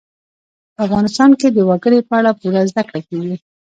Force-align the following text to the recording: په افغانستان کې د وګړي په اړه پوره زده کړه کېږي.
په 0.75 0.79
افغانستان 0.87 1.31
کې 1.39 1.47
د 1.51 1.57
وګړي 1.69 1.99
په 2.07 2.13
اړه 2.19 2.31
پوره 2.39 2.61
زده 2.69 2.81
کړه 2.87 2.99
کېږي. 3.09 3.35